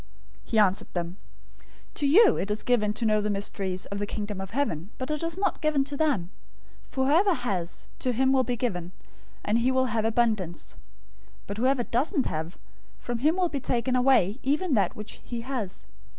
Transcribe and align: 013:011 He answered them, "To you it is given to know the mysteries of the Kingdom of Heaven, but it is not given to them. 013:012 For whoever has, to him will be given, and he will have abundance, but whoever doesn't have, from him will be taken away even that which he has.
013:011 0.45 0.49
He 0.49 0.57
answered 0.57 0.93
them, 0.95 1.17
"To 1.93 2.07
you 2.07 2.35
it 2.35 2.49
is 2.49 2.63
given 2.63 2.91
to 2.93 3.05
know 3.05 3.21
the 3.21 3.29
mysteries 3.29 3.85
of 3.85 3.99
the 3.99 4.07
Kingdom 4.07 4.41
of 4.41 4.49
Heaven, 4.49 4.89
but 4.97 5.11
it 5.11 5.21
is 5.21 5.37
not 5.37 5.61
given 5.61 5.83
to 5.83 5.95
them. 5.95 6.31
013:012 6.87 6.89
For 6.91 7.05
whoever 7.05 7.33
has, 7.35 7.85
to 7.99 8.11
him 8.11 8.31
will 8.31 8.43
be 8.43 8.55
given, 8.55 8.93
and 9.45 9.59
he 9.59 9.69
will 9.71 9.85
have 9.93 10.03
abundance, 10.03 10.75
but 11.45 11.57
whoever 11.57 11.83
doesn't 11.83 12.25
have, 12.25 12.57
from 12.99 13.19
him 13.19 13.35
will 13.35 13.49
be 13.49 13.59
taken 13.59 13.95
away 13.95 14.39
even 14.41 14.73
that 14.73 14.95
which 14.95 15.21
he 15.23 15.41
has. 15.41 15.85